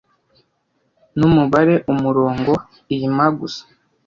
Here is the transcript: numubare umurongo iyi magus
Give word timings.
numubare 1.17 1.75
umurongo 1.93 2.51
iyi 2.93 3.07
magus 3.17 3.53